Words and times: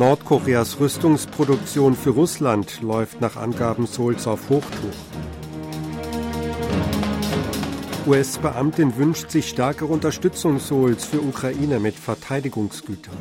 Nordkoreas 0.00 0.80
Rüstungsproduktion 0.80 1.94
für 1.94 2.08
Russland 2.08 2.80
läuft 2.80 3.20
nach 3.20 3.36
Angaben 3.36 3.86
Souls 3.86 4.26
auf 4.26 4.48
Hochtour. 4.48 4.92
US-Beamtin 8.06 8.96
wünscht 8.96 9.30
sich 9.30 9.50
stärkere 9.50 9.92
Unterstützung 9.92 10.58
Souls 10.58 11.04
für 11.04 11.20
Ukraine 11.20 11.80
mit 11.80 11.96
Verteidigungsgütern. 11.96 13.18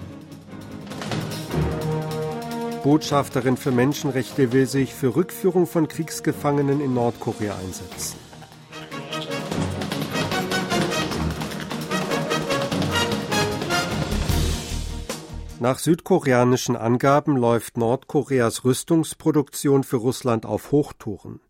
Botschafterin 2.81 3.57
für 3.57 3.71
Menschenrechte 3.71 4.53
will 4.53 4.65
sich 4.65 4.93
für 4.93 5.17
Rückführung 5.17 5.67
von 5.67 5.89
Kriegsgefangenen 5.89 6.79
in 6.79 6.93
Nordkorea 6.93 7.57
einsetzen. 7.57 8.28
Nach 15.61 15.77
südkoreanischen 15.77 16.77
Angaben 16.77 17.35
läuft 17.35 17.75
Nordkoreas 17.75 18.63
Rüstungsproduktion 18.63 19.83
für 19.83 19.97
Russland 19.97 20.45
auf 20.45 20.71
Hochtouren. 20.71 21.41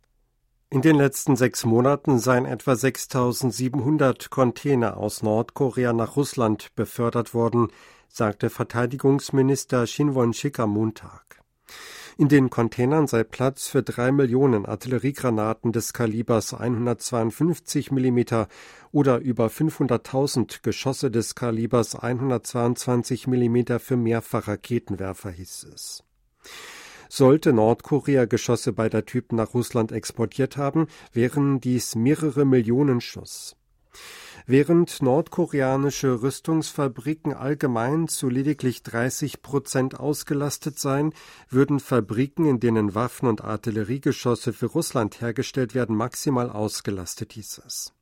In 0.72 0.82
den 0.82 0.96
letzten 0.96 1.36
sechs 1.36 1.64
Monaten 1.64 2.18
seien 2.18 2.46
etwa 2.46 2.76
6700 2.76 4.32
Container 4.32 4.98
aus 4.98 5.22
Nordkorea 5.22 5.94
nach 5.94 6.16
Russland 6.16 6.70
befördert 6.76 7.36
worden, 7.36 7.68
sagte 8.08 8.50
Verteidigungsminister 8.50 9.86
Shin 9.86 10.16
Won-sik 10.16 10.58
am 10.58 10.72
Montag. 10.72 11.42
In 12.20 12.28
den 12.28 12.50
Containern 12.50 13.08
sei 13.08 13.24
Platz 13.24 13.70
für 13.70 13.82
drei 13.82 14.12
Millionen 14.12 14.66
Artilleriegranaten 14.66 15.72
des 15.72 15.94
Kalibers 15.94 16.54
152 16.54 17.92
mm 17.92 18.20
oder 18.92 19.20
über 19.20 19.48
500.000 19.48 20.62
Geschosse 20.62 21.12
des 21.12 21.36
Kalibers 21.36 21.96
122 21.96 23.26
mm 23.26 23.80
für 23.80 23.96
Mehrfachraketenwerfer, 23.96 25.30
hieß 25.30 25.68
es. 25.74 26.04
Sollte 27.08 27.54
Nordkorea 27.54 28.26
Geschosse 28.26 28.74
beider 28.74 29.06
Typen 29.06 29.38
nach 29.38 29.54
Russland 29.54 29.94
exportiert 29.94 30.58
haben, 30.58 30.88
wären 31.14 31.62
dies 31.62 31.96
mehrere 31.96 32.44
Millionen 32.44 33.00
Schuss. 33.00 33.56
Während 34.52 35.04
nordkoreanische 35.04 36.24
Rüstungsfabriken 36.24 37.36
allgemein 37.36 38.08
zu 38.08 38.30
lediglich 38.30 38.82
30 38.82 39.44
Prozent 39.44 40.00
ausgelastet 40.00 40.80
seien, 40.80 41.14
würden 41.52 41.80
Fabriken, 41.80 42.46
in 42.46 42.60
denen 42.60 42.96
Waffen 42.96 43.30
und 43.30 43.44
Artilleriegeschosse 43.44 44.52
für 44.52 44.66
Russland 44.66 45.22
hergestellt 45.22 45.76
werden, 45.76 45.96
maximal 45.96 46.50
ausgelastet, 46.50 47.34
hieß 47.34 47.62
es. 47.64 47.94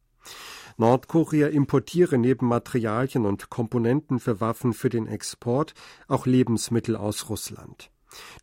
Nordkorea 0.77 1.47
importiere 1.49 2.17
neben 2.17 2.47
Materialien 2.47 3.25
und 3.25 3.49
Komponenten 3.49 4.21
für 4.21 4.39
Waffen 4.39 4.71
für 4.71 4.87
den 4.87 5.05
Export 5.05 5.73
auch 6.07 6.25
Lebensmittel 6.25 6.95
aus 6.95 7.27
Russland. 7.27 7.91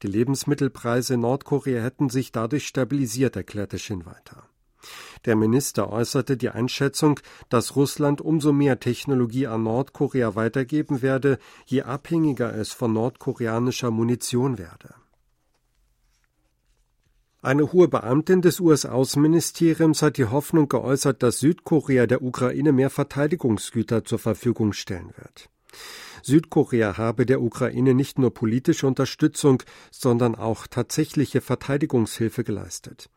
Die 0.02 0.08
Lebensmittelpreise 0.08 1.14
in 1.14 1.20
Nordkorea 1.20 1.82
hätten 1.82 2.10
sich 2.10 2.32
dadurch 2.32 2.66
stabilisiert, 2.66 3.34
erklärte 3.34 3.78
Shin 3.78 4.04
weiter. 4.04 4.46
Der 5.24 5.36
Minister 5.36 5.90
äußerte 5.90 6.36
die 6.36 6.50
Einschätzung, 6.50 7.20
dass 7.48 7.76
Russland 7.76 8.20
umso 8.20 8.52
mehr 8.52 8.80
Technologie 8.80 9.46
an 9.46 9.62
Nordkorea 9.62 10.34
weitergeben 10.34 11.02
werde, 11.02 11.38
je 11.66 11.82
abhängiger 11.82 12.54
es 12.54 12.72
von 12.72 12.92
nordkoreanischer 12.92 13.90
Munition 13.90 14.58
werde. 14.58 14.94
Eine 17.44 17.72
hohe 17.72 17.88
Beamtin 17.88 18.40
des 18.40 18.58
US-Außenministeriums 18.58 20.00
hat 20.00 20.16
die 20.16 20.24
Hoffnung 20.24 20.66
geäußert, 20.66 21.22
dass 21.22 21.40
Südkorea 21.40 22.06
der 22.06 22.22
Ukraine 22.22 22.72
mehr 22.72 22.88
Verteidigungsgüter 22.88 24.02
zur 24.02 24.18
Verfügung 24.18 24.72
stellen 24.72 25.12
wird. 25.18 25.50
Südkorea 26.24 26.96
habe 26.96 27.26
der 27.26 27.42
Ukraine 27.42 27.94
nicht 27.94 28.18
nur 28.18 28.32
politische 28.32 28.86
Unterstützung, 28.86 29.62
sondern 29.90 30.34
auch 30.34 30.66
tatsächliche 30.66 31.40
Verteidigungshilfe 31.40 32.44
geleistet. 32.44 33.10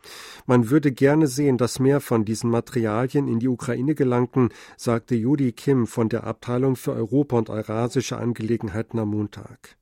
Man 0.46 0.70
würde 0.70 0.92
gerne 0.92 1.28
sehen, 1.28 1.58
dass 1.58 1.80
mehr 1.80 2.02
von 2.02 2.26
diesen 2.26 2.50
Materialien 2.50 3.28
in 3.28 3.40
die 3.40 3.48
Ukraine 3.48 3.96
gelangten, 3.96 4.50
sagte 4.76 5.16
Judy 5.16 5.54
Kim 5.54 5.88
von 5.88 6.10
der 6.10 6.26
Abteilung 6.26 6.76
für 6.76 6.92
Europa 6.94 7.38
und 7.38 7.50
Eurasische 7.50 8.18
Angelegenheiten 8.18 9.00
am 9.00 9.10
Montag. 9.10 9.78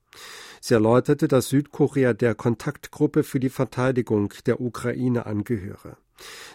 Sie 0.61 0.73
erläuterte, 0.73 1.27
dass 1.27 1.49
Südkorea 1.49 2.13
der 2.13 2.35
Kontaktgruppe 2.35 3.23
für 3.23 3.39
die 3.39 3.49
Verteidigung 3.49 4.33
der 4.45 4.61
Ukraine 4.61 5.25
angehöre. 5.25 5.97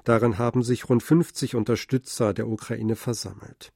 Darin 0.05 0.39
haben 0.39 0.63
sich 0.63 0.89
rund 0.89 1.03
50 1.03 1.55
Unterstützer 1.55 2.33
der 2.33 2.49
Ukraine 2.49 2.97
versammelt. 2.97 3.73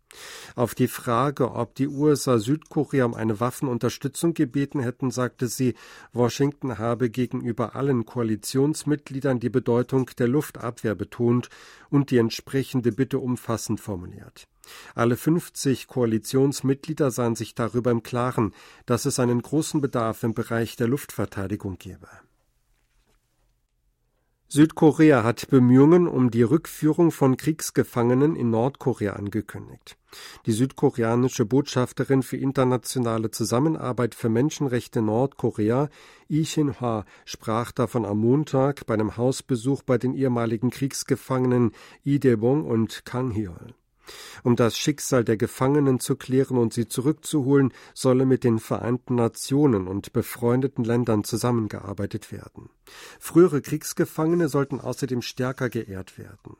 Auf 0.55 0.75
die 0.75 0.89
Frage, 0.89 1.53
ob 1.53 1.75
die 1.75 1.89
USA 1.89 2.39
Südkorea 2.39 3.05
um 3.05 3.15
eine 3.15 3.41
Waffenunterstützung 3.41 4.34
gebeten 4.34 4.81
hätten, 4.81 5.11
sagte 5.11 5.49
sie, 5.49 5.75
Washington 6.12 6.78
habe 6.78 7.11
gegenüber 7.11 7.75
allen 7.75 8.06
Koalitionsmitgliedern 8.06 9.41
die 9.41 9.50
Bedeutung 9.50 10.11
der 10.19 10.28
Luftabwehr 10.28 10.94
betont 10.94 11.49
und 11.91 12.11
die 12.11 12.19
entsprechende 12.19 12.93
Bitte 12.93 13.19
umfassend 13.19 13.81
formuliert. 13.81 14.47
Alle 14.94 15.17
50 15.17 15.89
Koalitionsmitglieder 15.89 17.11
seien 17.11 17.34
sich 17.34 17.55
darüber 17.55 17.91
im 17.91 18.03
Klaren, 18.03 18.55
dass 18.87 19.05
es 19.05 19.19
einen 19.19 19.43
großen 19.43 19.81
Bedarf 19.81 20.23
im 20.23 20.33
Bereich 20.33 20.77
der 20.77 20.89
Luftverteidigung 20.89 21.77
gebe. 21.78 22.09
Südkorea 24.54 25.25
hat 25.25 25.48
Bemühungen 25.48 26.06
um 26.06 26.31
die 26.31 26.44
Rückführung 26.44 27.10
von 27.10 27.37
Kriegsgefangenen 27.37 28.37
in 28.37 28.50
Nordkorea 28.50 29.15
angekündigt. 29.15 29.97
Die 30.47 30.53
südkoreanische 30.53 31.44
Botschafterin 31.44 32.22
für 32.22 32.37
internationale 32.37 33.32
Zusammenarbeit 33.32 34.14
für 34.14 34.28
Menschenrechte 34.28 35.03
Nordkorea, 35.03 35.88
Lee 36.28 36.44
Shin-hwa, 36.44 37.04
sprach 37.25 37.72
davon 37.72 38.04
am 38.04 38.19
Montag 38.19 38.87
bei 38.87 38.94
einem 38.94 39.16
Hausbesuch 39.16 39.82
bei 39.82 39.98
den 39.98 40.14
ehemaligen 40.14 40.70
Kriegsgefangenen 40.70 41.72
Lee 42.04 42.20
Dae-bong 42.20 42.64
und 42.64 43.04
Kang 43.04 43.32
Hyol. 43.32 43.75
Um 44.42 44.56
das 44.56 44.76
Schicksal 44.78 45.25
der 45.25 45.37
Gefangenen 45.37 46.00
zu 46.00 46.16
klären 46.16 46.59
und 46.59 46.72
sie 46.72 46.88
zurückzuholen, 46.88 47.72
solle 47.94 48.26
mit 48.26 48.44
den 48.44 48.59
Vereinten 48.59 49.15
Nationen 49.15 49.88
und 49.88 50.12
befreundeten 50.12 50.84
Ländern 50.84 51.25
zusammengearbeitet 51.25 52.32
werden. 52.32 52.70
Frühere 53.19 53.62
Kriegsgefangene 53.62 54.48
sollten 54.48 54.81
außerdem 54.81 55.22
stärker 55.22 55.70
geehrt 55.70 56.19
werden. 56.19 56.56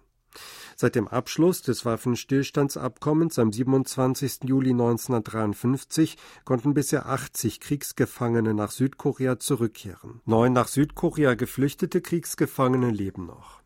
Seit 0.77 0.97
dem 0.97 1.07
Abschluss 1.07 1.63
des 1.63 1.85
Waffenstillstandsabkommens 1.85 3.39
am 3.39 3.53
27. 3.53 4.45
Juli 4.45 4.71
1953 4.71 6.17
konnten 6.45 6.75
bisher 6.75 7.07
80 7.07 7.61
Kriegsgefangene 7.61 8.55
nach 8.55 8.71
Südkorea 8.71 9.39
zurückkehren. 9.39 10.21
Neun 10.25 10.53
nach 10.53 10.69
Südkorea 10.69 11.35
geflüchtete 11.35 12.01
Kriegsgefangene 12.01 12.91
leben 12.91 13.27
noch. 13.27 13.64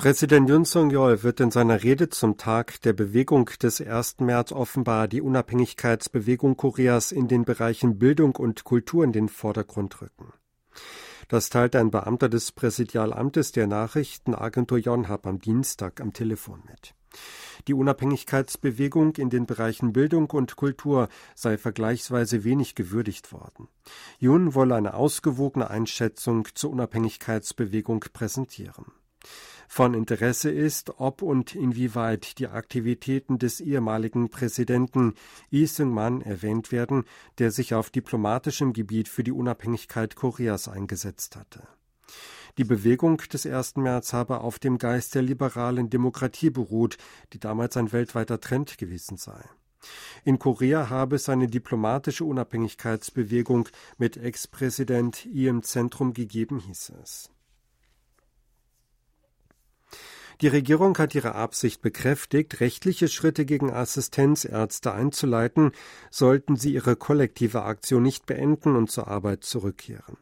Präsident 0.00 0.48
Yun 0.48 0.64
Song-yeol 0.64 1.24
wird 1.24 1.40
in 1.40 1.50
seiner 1.50 1.82
Rede 1.82 2.08
zum 2.08 2.36
Tag 2.36 2.80
der 2.82 2.92
Bewegung 2.92 3.46
des 3.60 3.80
1. 3.80 4.20
März 4.20 4.52
offenbar 4.52 5.08
die 5.08 5.20
Unabhängigkeitsbewegung 5.20 6.56
Koreas 6.56 7.10
in 7.10 7.26
den 7.26 7.44
Bereichen 7.44 7.98
Bildung 7.98 8.36
und 8.36 8.62
Kultur 8.62 9.02
in 9.02 9.10
den 9.10 9.28
Vordergrund 9.28 10.00
rücken. 10.00 10.32
Das 11.26 11.50
teilte 11.50 11.80
ein 11.80 11.90
Beamter 11.90 12.28
des 12.28 12.52
Präsidialamtes 12.52 13.50
der 13.50 13.66
Nachrichtenagentur 13.66 14.78
Yonhap 14.78 15.26
am 15.26 15.40
Dienstag 15.40 16.00
am 16.00 16.12
Telefon 16.12 16.62
mit. 16.68 16.94
Die 17.66 17.74
Unabhängigkeitsbewegung 17.74 19.16
in 19.16 19.30
den 19.30 19.46
Bereichen 19.46 19.92
Bildung 19.92 20.30
und 20.30 20.54
Kultur 20.54 21.08
sei 21.34 21.58
vergleichsweise 21.58 22.44
wenig 22.44 22.76
gewürdigt 22.76 23.32
worden. 23.32 23.66
Yun 24.20 24.54
wolle 24.54 24.76
eine 24.76 24.94
ausgewogene 24.94 25.68
Einschätzung 25.68 26.46
zur 26.54 26.70
Unabhängigkeitsbewegung 26.70 28.04
präsentieren. 28.12 28.92
Von 29.70 29.92
Interesse 29.92 30.50
ist, 30.50 30.98
ob 30.98 31.20
und 31.20 31.54
inwieweit 31.54 32.38
die 32.38 32.48
Aktivitäten 32.48 33.38
des 33.38 33.60
ehemaligen 33.60 34.30
Präsidenten 34.30 35.14
Lee 35.50 35.66
Seung-man 35.66 36.22
erwähnt 36.22 36.72
werden, 36.72 37.04
der 37.36 37.50
sich 37.50 37.74
auf 37.74 37.90
diplomatischem 37.90 38.72
Gebiet 38.72 39.08
für 39.08 39.22
die 39.22 39.30
Unabhängigkeit 39.30 40.16
Koreas 40.16 40.68
eingesetzt 40.68 41.36
hatte. 41.36 41.68
Die 42.56 42.64
Bewegung 42.64 43.18
des 43.18 43.46
1. 43.46 43.76
März 43.76 44.14
habe 44.14 44.40
auf 44.40 44.58
dem 44.58 44.78
Geist 44.78 45.14
der 45.14 45.22
liberalen 45.22 45.90
Demokratie 45.90 46.50
beruht, 46.50 46.96
die 47.34 47.38
damals 47.38 47.76
ein 47.76 47.92
weltweiter 47.92 48.40
Trend 48.40 48.78
gewesen 48.78 49.18
sei. 49.18 49.44
In 50.24 50.38
Korea 50.38 50.88
habe 50.88 51.16
es 51.16 51.28
eine 51.28 51.46
diplomatische 51.46 52.24
Unabhängigkeitsbewegung 52.24 53.68
mit 53.98 54.16
Ex-Präsident 54.16 55.24
Lee 55.26 55.46
im 55.46 55.62
Zentrum 55.62 56.14
gegeben, 56.14 56.58
hieß 56.58 56.94
es. 57.02 57.30
Die 60.40 60.48
Regierung 60.48 60.96
hat 60.98 61.16
ihre 61.16 61.34
Absicht 61.34 61.82
bekräftigt, 61.82 62.60
rechtliche 62.60 63.08
Schritte 63.08 63.44
gegen 63.44 63.72
Assistenzärzte 63.72 64.92
einzuleiten, 64.92 65.72
sollten 66.10 66.54
sie 66.54 66.72
ihre 66.74 66.94
kollektive 66.94 67.62
Aktion 67.62 68.04
nicht 68.04 68.24
beenden 68.26 68.76
und 68.76 68.88
zur 68.88 69.08
Arbeit 69.08 69.42
zurückkehren. 69.42 70.16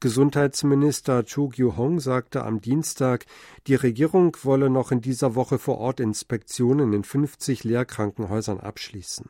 Gesundheitsminister 0.00 1.24
Chu 1.24 1.50
Kyu-hong 1.50 2.00
sagte 2.00 2.44
am 2.44 2.62
Dienstag, 2.62 3.26
die 3.66 3.74
Regierung 3.74 4.34
wolle 4.42 4.70
noch 4.70 4.90
in 4.90 5.02
dieser 5.02 5.34
Woche 5.34 5.58
vor 5.58 5.76
Ort 5.76 6.00
Inspektionen 6.00 6.94
in 6.94 7.04
50 7.04 7.62
Lehrkrankenhäusern 7.64 8.58
abschließen. 8.58 9.28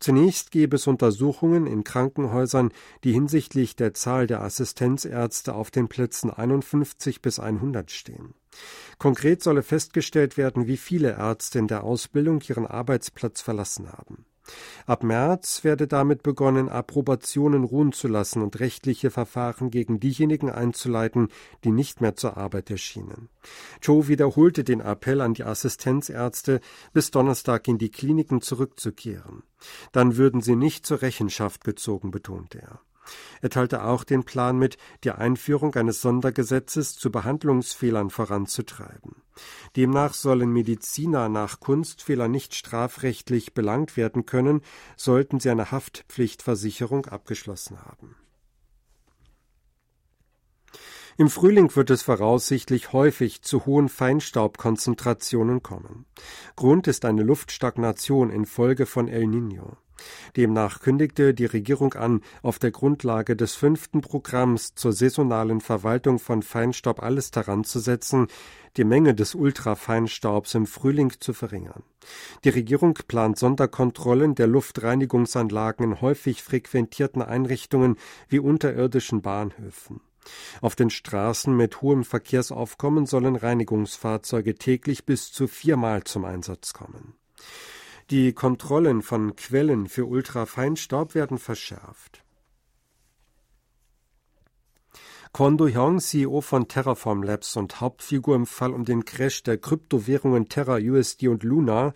Zunächst 0.00 0.50
gäbe 0.50 0.76
es 0.76 0.86
Untersuchungen 0.86 1.66
in 1.66 1.84
Krankenhäusern, 1.84 2.72
die 3.04 3.12
hinsichtlich 3.12 3.76
der 3.76 3.94
Zahl 3.94 4.26
der 4.26 4.42
Assistenzärzte 4.42 5.54
auf 5.54 5.70
den 5.70 5.88
Plätzen 5.88 6.30
51 6.30 7.22
bis 7.22 7.38
100 7.38 7.90
stehen. 7.90 8.34
Konkret 8.98 9.42
solle 9.42 9.62
festgestellt 9.62 10.36
werden, 10.36 10.66
wie 10.66 10.76
viele 10.76 11.12
Ärzte 11.12 11.58
in 11.58 11.68
der 11.68 11.84
Ausbildung 11.84 12.40
ihren 12.48 12.66
Arbeitsplatz 12.66 13.40
verlassen 13.40 13.92
haben. 13.92 14.26
Ab 14.86 15.02
März 15.02 15.64
werde 15.64 15.86
damit 15.86 16.22
begonnen, 16.22 16.68
Approbationen 16.68 17.64
ruhen 17.64 17.92
zu 17.92 18.08
lassen 18.08 18.42
und 18.42 18.60
rechtliche 18.60 19.10
Verfahren 19.10 19.70
gegen 19.70 20.00
diejenigen 20.00 20.50
einzuleiten, 20.50 21.28
die 21.64 21.70
nicht 21.70 22.00
mehr 22.00 22.16
zur 22.16 22.36
Arbeit 22.36 22.70
erschienen. 22.70 23.28
Cho 23.80 24.08
wiederholte 24.08 24.64
den 24.64 24.80
Appell 24.80 25.20
an 25.20 25.34
die 25.34 25.44
Assistenzärzte, 25.44 26.60
bis 26.92 27.10
Donnerstag 27.10 27.66
in 27.68 27.78
die 27.78 27.90
Kliniken 27.90 28.40
zurückzukehren. 28.40 29.42
Dann 29.92 30.16
würden 30.16 30.42
sie 30.42 30.56
nicht 30.56 30.86
zur 30.86 31.02
Rechenschaft 31.02 31.64
gezogen, 31.64 32.10
betonte 32.10 32.60
er. 32.60 32.80
Er 33.42 33.50
teilte 33.50 33.84
auch 33.84 34.04
den 34.04 34.24
Plan 34.24 34.58
mit, 34.58 34.78
die 35.04 35.10
Einführung 35.10 35.74
eines 35.74 36.00
Sondergesetzes 36.00 36.96
zu 36.96 37.10
Behandlungsfehlern 37.10 38.10
voranzutreiben. 38.10 39.16
Demnach 39.76 40.14
sollen 40.14 40.50
Mediziner 40.50 41.28
nach 41.28 41.60
Kunstfehler 41.60 42.28
nicht 42.28 42.54
strafrechtlich 42.54 43.54
belangt 43.54 43.96
werden 43.96 44.26
können, 44.26 44.62
sollten 44.96 45.40
sie 45.40 45.50
eine 45.50 45.70
Haftpflichtversicherung 45.70 47.06
abgeschlossen 47.06 47.84
haben. 47.84 48.16
Im 51.16 51.30
Frühling 51.30 51.74
wird 51.76 51.90
es 51.90 52.02
voraussichtlich 52.02 52.92
häufig 52.92 53.42
zu 53.42 53.66
hohen 53.66 53.88
Feinstaubkonzentrationen 53.88 55.62
kommen. 55.62 56.06
Grund 56.56 56.88
ist 56.88 57.04
eine 57.04 57.22
Luftstagnation 57.22 58.30
infolge 58.30 58.84
von 58.84 59.06
El 59.06 59.24
Niño. 59.24 59.76
Demnach 60.36 60.80
kündigte 60.80 61.34
die 61.34 61.46
Regierung 61.46 61.94
an, 61.94 62.20
auf 62.42 62.58
der 62.58 62.70
Grundlage 62.70 63.36
des 63.36 63.54
fünften 63.54 64.00
Programms 64.00 64.74
zur 64.74 64.92
saisonalen 64.92 65.60
Verwaltung 65.60 66.18
von 66.18 66.42
Feinstaub 66.42 67.02
alles 67.02 67.30
daran 67.30 67.64
zu 67.64 67.78
setzen, 67.78 68.26
die 68.76 68.84
Menge 68.84 69.14
des 69.14 69.34
Ultrafeinstaubs 69.34 70.54
im 70.54 70.66
Frühling 70.66 71.12
zu 71.20 71.32
verringern. 71.32 71.82
Die 72.44 72.48
Regierung 72.48 72.94
plant 73.06 73.38
Sonderkontrollen 73.38 74.34
der 74.34 74.46
Luftreinigungsanlagen 74.46 75.84
in 75.84 76.00
häufig 76.00 76.42
frequentierten 76.42 77.22
Einrichtungen 77.22 77.96
wie 78.28 78.40
unterirdischen 78.40 79.22
Bahnhöfen. 79.22 80.00
Auf 80.60 80.74
den 80.74 80.90
Straßen 80.90 81.54
mit 81.54 81.82
hohem 81.82 82.04
Verkehrsaufkommen 82.04 83.06
sollen 83.06 83.36
Reinigungsfahrzeuge 83.36 84.54
täglich 84.54 85.04
bis 85.04 85.32
zu 85.32 85.46
viermal 85.46 86.04
zum 86.04 86.24
Einsatz 86.24 86.72
kommen. 86.72 87.14
Die 88.10 88.34
Kontrollen 88.34 89.00
von 89.00 89.34
Quellen 89.34 89.88
für 89.88 90.04
Ultrafeinstaub 90.04 91.14
werden 91.14 91.38
verschärft. 91.38 92.22
Kwon 95.32 95.56
Do-hyung, 95.56 95.98
CEO 96.00 96.42
von 96.42 96.68
Terraform 96.68 97.22
Labs 97.22 97.56
und 97.56 97.80
Hauptfigur 97.80 98.36
im 98.36 98.46
Fall 98.46 98.72
um 98.72 98.84
den 98.84 99.04
Crash 99.04 99.42
der 99.42 99.58
Kryptowährungen 99.58 100.48
Terra, 100.48 100.76
USD 100.76 101.28
und 101.28 101.42
Luna, 101.42 101.92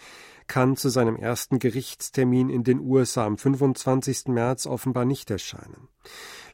kann 0.49 0.77
zu 0.77 0.89
seinem 0.89 1.17
ersten 1.17 1.59
Gerichtstermin 1.59 2.51
in 2.51 2.65
den 2.65 2.81
USA 2.81 3.27
am 3.27 3.39
25. 3.39 4.27
März 4.29 4.67
offenbar 4.67 5.05
nicht 5.05 5.31
erscheinen. 5.31 5.89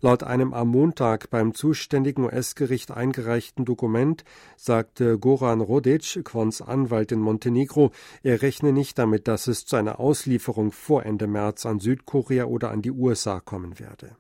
Laut 0.01 0.23
einem 0.23 0.53
am 0.53 0.69
Montag 0.69 1.31
beim 1.31 1.55
zuständigen 1.55 2.25
US-Gericht 2.25 2.91
eingereichten 2.91 3.65
Dokument 3.65 4.25
sagte 4.57 5.19
Goran 5.19 5.63
Rodic, 5.63 6.23
Quons 6.25 6.61
Anwalt 6.61 7.13
in 7.13 7.21
Montenegro, 7.21 7.91
er 8.23 8.43
rechne 8.43 8.73
nicht 8.73 8.99
damit, 8.99 9.29
dass 9.29 9.47
es 9.47 9.65
zu 9.65 9.77
einer 9.77 10.01
Auslieferung 10.01 10.73
vor 10.73 11.07
Ende 11.07 11.27
März 11.27 11.65
an 11.65 11.79
Südkorea 11.79 12.45
oder 12.45 12.71
an 12.71 12.83
die 12.83 12.91
USA 12.91 13.41
kommen 13.41 13.79
werde. 13.79 14.17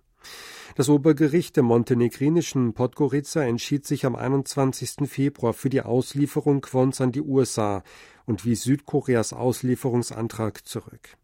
Das 0.76 0.88
Obergericht 0.88 1.55
der 1.56 1.62
montenegrinischen 1.62 2.73
Podgorica 2.73 3.43
entschied 3.43 3.87
sich 3.87 4.06
am 4.06 4.17
21. 4.17 5.09
Februar 5.09 5.53
für 5.53 5.69
die 5.69 5.82
Auslieferung 5.82 6.62
Quons 6.62 7.00
an 7.00 7.12
die 7.12 7.21
USA 7.21 7.85
und 8.26 8.44
wies 8.44 8.62
Südkoreas 8.62 9.32
Auslieferungsantrag 9.32 10.67
zurück. 10.67 11.17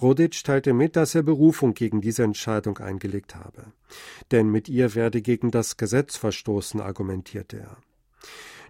Rodic 0.00 0.42
teilte 0.42 0.72
mit, 0.72 0.96
dass 0.96 1.14
er 1.14 1.22
Berufung 1.22 1.74
gegen 1.74 2.00
diese 2.00 2.24
Entscheidung 2.24 2.78
eingelegt 2.78 3.36
habe. 3.36 3.72
Denn 4.30 4.48
mit 4.48 4.68
ihr 4.68 4.94
werde 4.94 5.22
gegen 5.22 5.50
das 5.50 5.76
Gesetz 5.76 6.16
verstoßen, 6.16 6.80
argumentierte 6.80 7.58
er. 7.60 7.76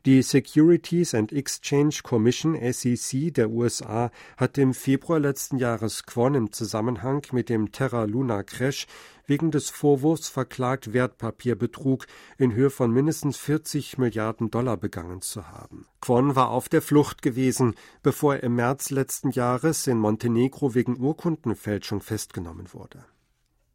Die 0.04 0.20
Securities 0.22 1.14
and 1.14 1.32
Exchange 1.32 2.00
Commission 2.02 2.58
SEC 2.72 3.32
der 3.32 3.50
USA 3.50 4.10
hatte 4.36 4.60
im 4.60 4.74
Februar 4.74 5.20
letzten 5.20 5.58
Jahres 5.58 6.06
Quon 6.06 6.34
im 6.34 6.50
Zusammenhang 6.50 7.22
mit 7.30 7.48
dem 7.48 7.70
Terra 7.70 8.02
Luna 8.02 8.42
Crash 8.42 8.88
wegen 9.26 9.52
des 9.52 9.70
Vorwurfs 9.70 10.28
verklagt, 10.28 10.92
Wertpapierbetrug 10.92 12.08
in 12.36 12.52
Höhe 12.52 12.70
von 12.70 12.90
mindestens 12.90 13.36
40 13.36 13.96
Milliarden 13.98 14.50
Dollar 14.50 14.76
begangen 14.76 15.20
zu 15.20 15.48
haben. 15.52 15.86
Quon 16.00 16.34
war 16.34 16.50
auf 16.50 16.68
der 16.68 16.82
Flucht 16.82 17.22
gewesen, 17.22 17.76
bevor 18.02 18.34
er 18.34 18.42
im 18.42 18.56
März 18.56 18.90
letzten 18.90 19.30
Jahres 19.30 19.86
in 19.86 19.98
Montenegro 19.98 20.74
wegen 20.74 20.98
Urkundenfälschung 20.98 22.00
festgenommen 22.00 22.72
wurde. 22.72 23.04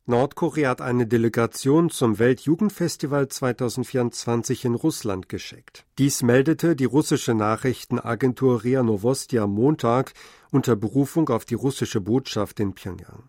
Nordkorea 0.10 0.70
hat 0.70 0.80
eine 0.80 1.06
Delegation 1.06 1.90
zum 1.90 2.18
Weltjugendfestival 2.18 3.28
2024 3.28 4.64
in 4.64 4.76
Russland 4.76 5.28
geschickt. 5.28 5.86
Dies 5.98 6.24
meldete 6.24 6.78
die 6.78 6.86
russische 6.86 7.34
Nachrichtenagentur 7.34 8.64
RIA 8.64 8.84
Novosti 8.84 9.38
am 9.38 9.52
Montag 9.52 10.14
unter 10.50 10.78
Berufung 10.78 11.28
auf 11.28 11.44
die 11.44 11.56
russische 11.56 12.00
Botschaft 12.00 12.62
in 12.62 12.74
Pyongyang. 12.74 13.24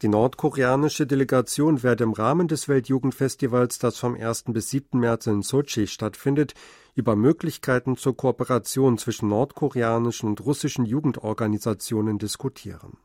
Die 0.00 0.08
nordkoreanische 0.08 1.06
Delegation 1.06 1.82
werde 1.82 2.04
im 2.04 2.14
Rahmen 2.14 2.48
des 2.48 2.66
Weltjugendfestivals, 2.66 3.78
das 3.78 3.98
vom 3.98 4.14
1. 4.14 4.44
bis 4.44 4.70
7. 4.70 4.98
März 4.98 5.26
in 5.26 5.42
Sochi 5.42 5.86
stattfindet, 5.86 6.54
über 6.94 7.14
Möglichkeiten 7.14 7.98
zur 7.98 8.16
Kooperation 8.16 8.96
zwischen 8.96 9.28
nordkoreanischen 9.28 10.30
und 10.30 10.40
russischen 10.40 10.86
Jugendorganisationen 10.86 12.16
diskutieren. 12.16 12.96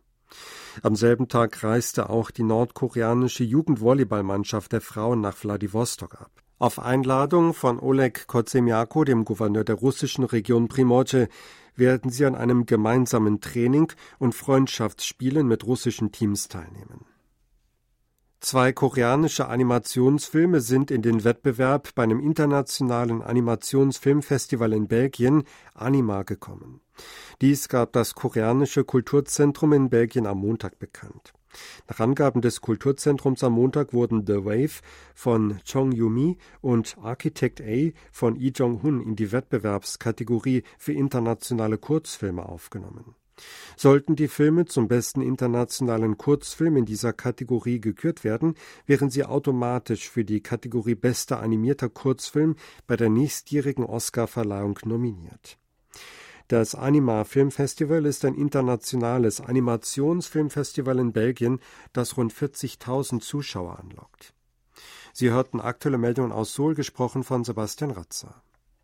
Am 0.84 0.96
selben 0.96 1.28
Tag 1.28 1.64
reiste 1.64 2.10
auch 2.10 2.32
die 2.32 2.44
nordkoreanische 2.44 3.44
Jugendvolleyballmannschaft 3.44 4.72
der 4.72 4.82
Frauen 4.82 5.22
nach 5.22 5.36
Wladiwostok 5.44 6.16
ab. 6.22 6.32
Auf 6.60 6.80
Einladung 6.80 7.54
von 7.54 7.80
Oleg 7.80 8.28
Kozemiako, 8.28 9.04
dem 9.04 9.26
Gouverneur 9.26 9.64
der 9.64 9.76
russischen 9.76 10.24
Region 10.24 10.68
Primorje, 10.68 11.28
werden 11.76 12.12
sie 12.12 12.26
an 12.26 12.36
einem 12.36 12.66
gemeinsamen 12.66 13.42
Training 13.42 13.92
und 14.20 14.36
Freundschaftsspielen 14.36 15.48
mit 15.48 15.66
russischen 15.66 16.12
Teams 16.12 16.48
teilnehmen. 16.48 17.06
Zwei 18.42 18.74
koreanische 18.74 19.48
Animationsfilme 19.48 20.62
sind 20.62 20.90
in 20.90 21.04
den 21.04 21.24
Wettbewerb 21.24 21.94
bei 21.94 22.04
einem 22.04 22.20
internationalen 22.20 23.22
Animationsfilmfestival 23.22 24.74
in 24.74 24.88
Belgien 24.88 25.44
Anima 25.75 26.24
gekommen. 26.24 26.82
Dies 27.41 27.70
gab 27.70 27.93
das 27.93 28.15
koreanische 28.15 28.84
Kulturzentrum 28.84 29.74
in 29.74 29.89
Belgien 29.89 30.27
am 30.27 30.39
Montag 30.39 30.79
bekannt. 30.79 31.34
Nach 31.89 32.00
Angaben 32.00 32.41
des 32.41 32.62
Kulturzentrums 32.62 33.43
am 33.43 33.53
Montag 33.53 33.93
wurden 33.93 34.25
The 34.25 34.46
Wave 34.46 34.81
von 35.13 35.60
Chong 35.70 35.91
Yumi 35.91 36.38
und 36.62 36.98
Architect 37.01 37.62
A 37.62 37.91
von 38.12 38.36
Lee 38.36 38.51
Jong-hun 38.55 39.01
in 39.01 39.15
die 39.15 39.31
Wettbewerbskategorie 39.31 40.63
für 40.77 40.93
internationale 40.93 41.77
Kurzfilme 41.77 42.48
aufgenommen. 42.48 43.15
Sollten 43.75 44.15
die 44.15 44.27
Filme 44.27 44.65
zum 44.65 44.88
besten 44.88 45.22
internationalen 45.22 46.17
Kurzfilm 46.17 46.77
in 46.77 46.86
dieser 46.86 47.12
Kategorie 47.12 47.81
gekürt 47.81 48.24
werden, 48.24 48.55
wären 48.86 49.10
sie 49.10 49.25
automatisch 49.25 50.10
für 50.10 50.24
die 50.24 50.41
Kategorie 50.41 50.96
bester 50.96 51.39
animierter 51.39 51.89
Kurzfilm 51.89 52.55
bei 52.86 52.96
der 52.96 53.10
nächstjährigen 53.10 53.84
Oscarverleihung 53.84 54.77
nominiert. 54.86 55.58
Das 56.51 56.75
Anima 56.75 57.24
Filmfestival 57.24 58.05
ist 58.05 58.25
ein 58.25 58.36
internationales 58.36 59.39
Animationsfilmfestival 59.39 61.00
in 61.00 61.13
Belgien, 61.13 61.62
das 61.93 62.17
rund 62.17 62.34
40.000 62.34 63.22
Zuschauer 63.22 63.79
anlockt. 63.79 64.34
Sie 65.13 65.29
hörten 65.29 65.62
aktuelle 65.62 65.98
Meldungen 65.98 66.34
aus 66.34 66.53
Seoul, 66.53 66.75
gesprochen 66.75 67.24
von 67.24 67.46
Sebastian 67.46 67.91
Ratzer. 67.91 68.43